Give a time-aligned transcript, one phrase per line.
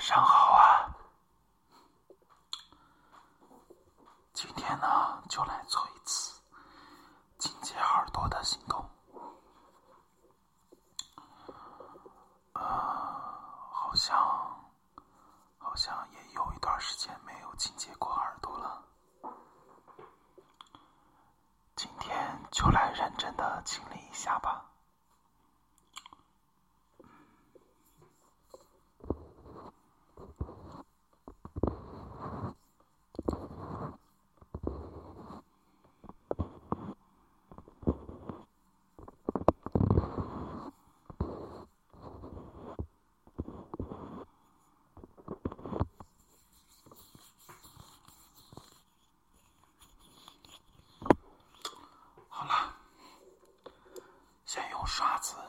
[0.00, 0.39] 上号
[55.00, 55.39] schwarze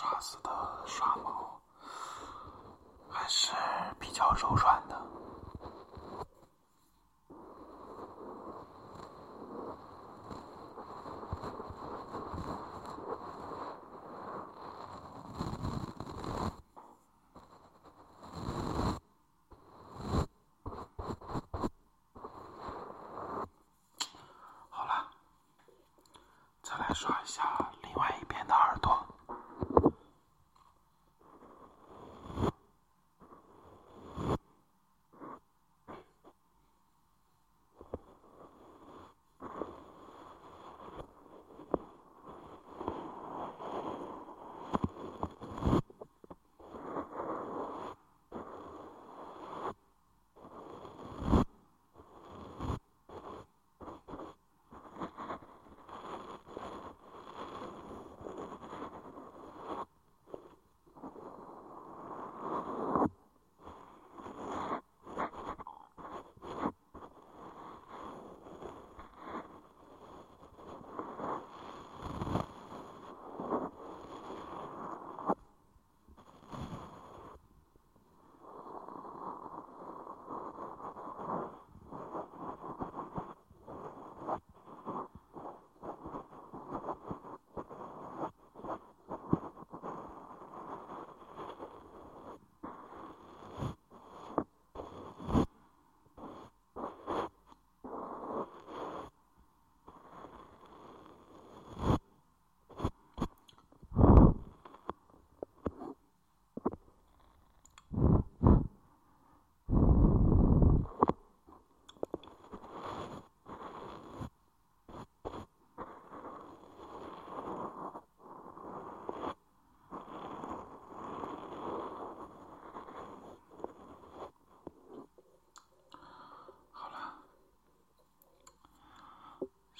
[0.00, 0.50] 刷子的
[0.86, 1.60] 刷毛
[3.06, 3.52] 还是
[3.98, 5.19] 比较柔软的。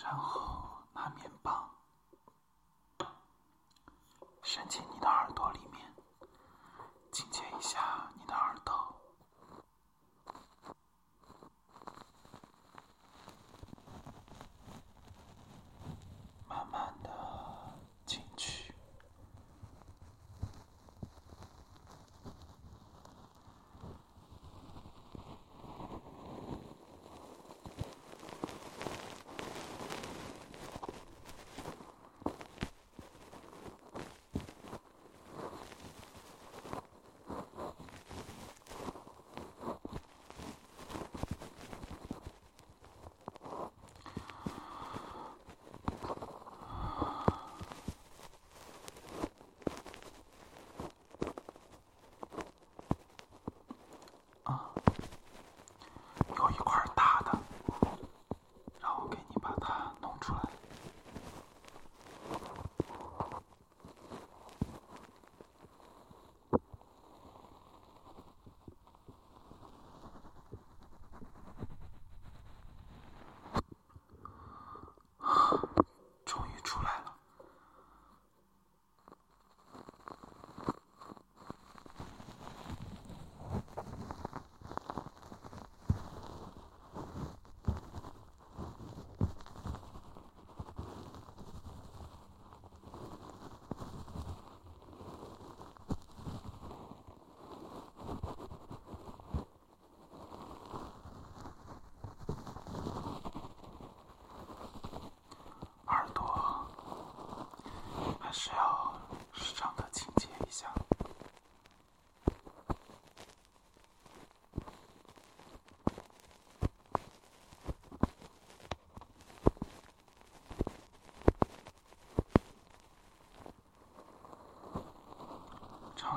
[0.02, 0.39] So.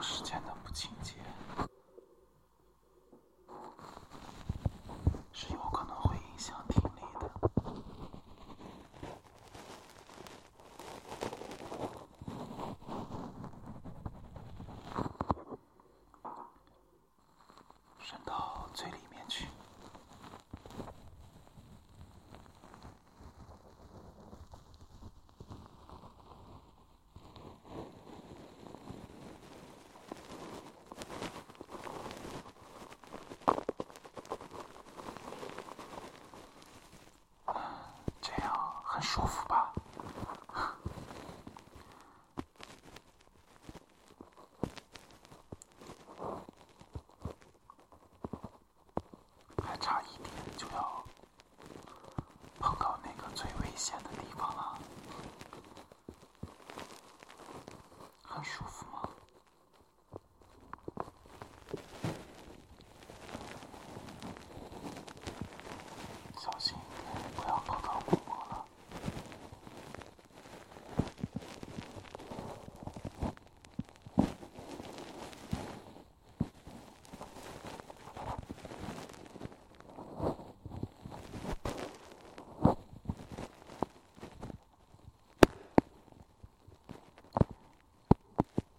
[0.04, 1.23] 时间的不清洁，
[39.14, 39.72] 舒服吧？
[49.64, 51.04] 还差一点就要
[52.60, 54.80] 碰到那个最危险的地方了，
[58.24, 59.08] 很舒服吗？
[66.36, 66.76] 小心
[67.36, 68.66] 不要碰到木膜了。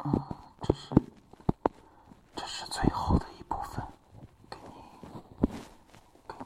[0.07, 0.21] 嗯，
[0.61, 0.95] 这是
[2.37, 3.83] 这是最后的一部分，
[4.51, 4.75] 给你
[6.29, 6.45] 给你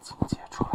[0.00, 0.70] 清洁出来。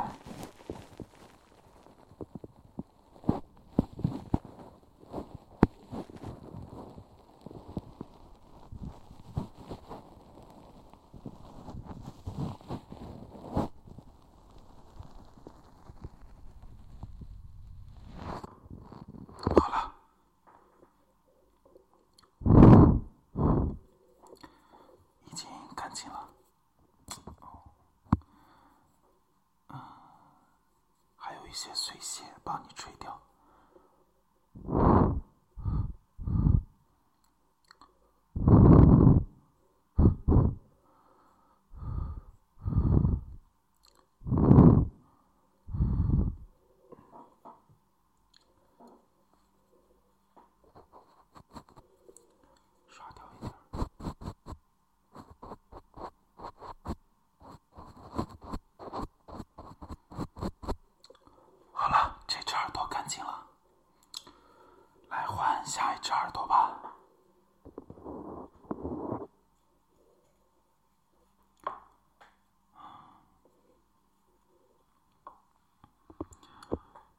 [19.56, 19.94] 好了。
[25.28, 26.30] 已经干净了，
[29.68, 29.82] 嗯，
[31.18, 33.18] 还有一一些碎屑，帮你吹掉。
[52.90, 53.56] 刷掉一点儿。
[61.72, 63.46] 好了，这只耳朵干净了，
[65.10, 65.94] 来换下
[66.56, 66.96] 一只耳朵吧。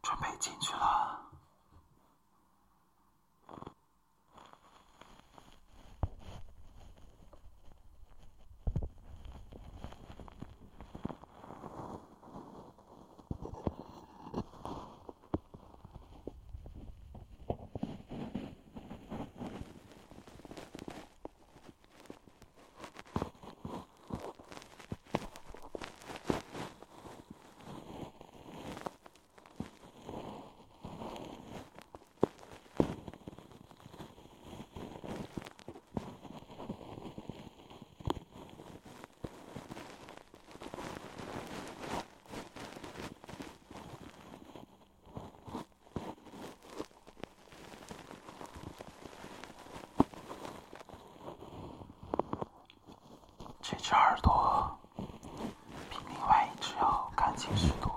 [0.02, 1.06] 准备进去了。
[53.68, 54.78] 这只耳朵
[55.90, 57.95] 比另外一只要干净许多。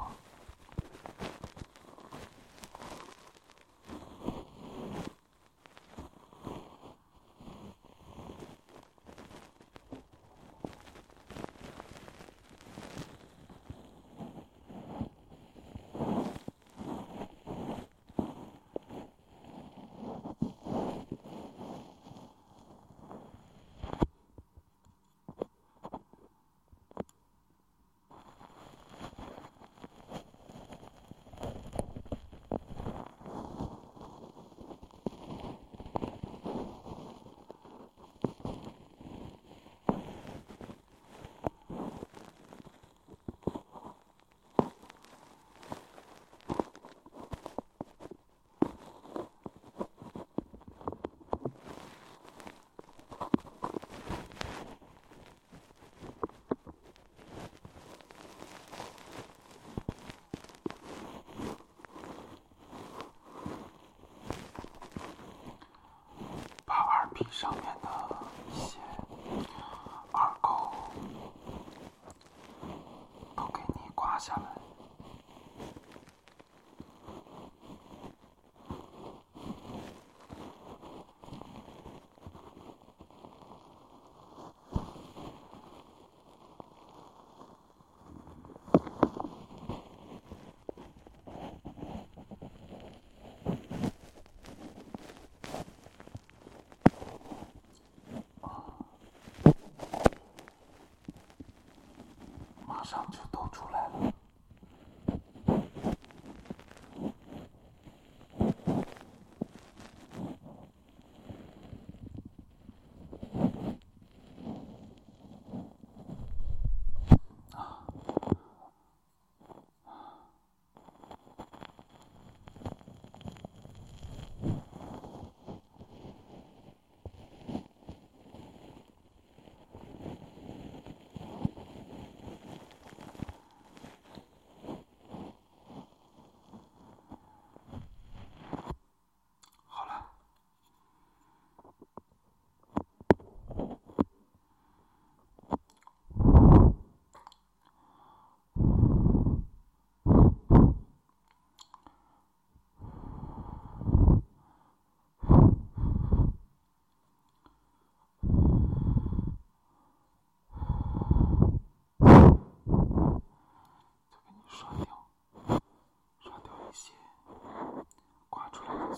[67.39, 67.68] 上面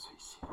[0.01, 0.50] 最新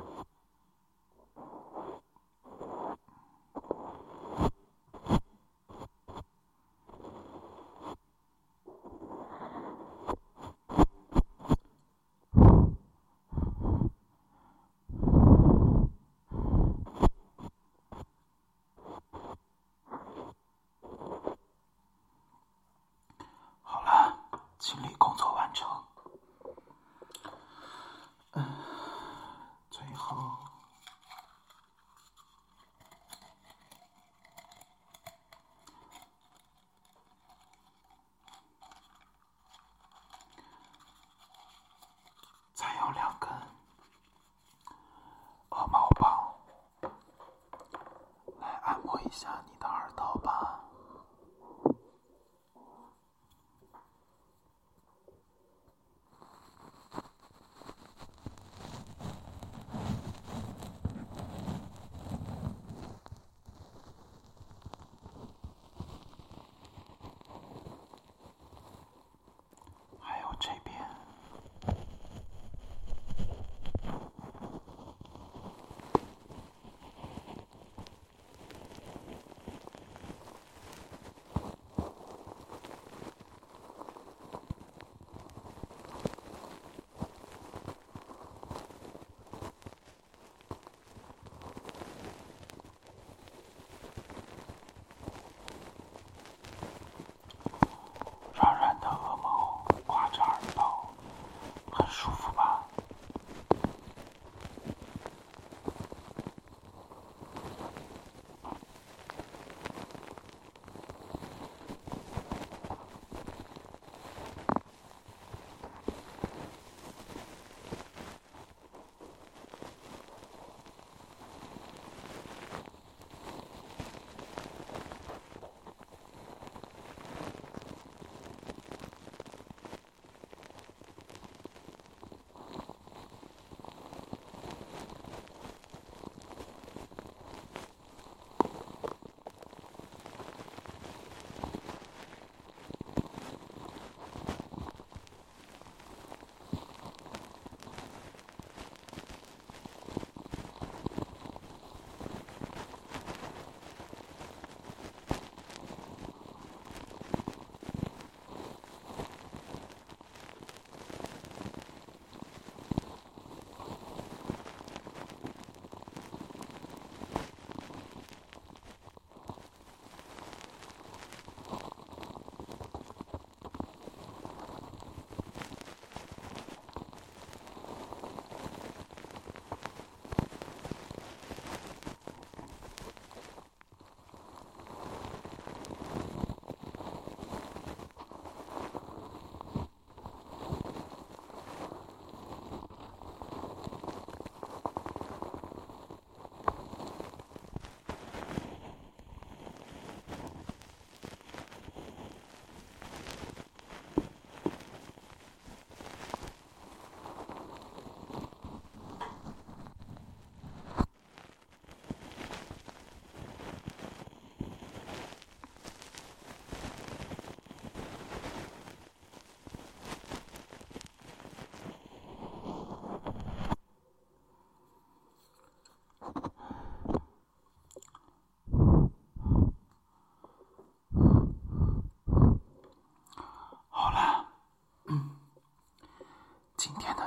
[49.18, 49.47] 50.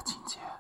[0.04, 0.51] 情节。